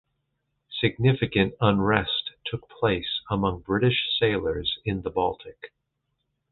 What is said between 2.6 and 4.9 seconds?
place among British sailors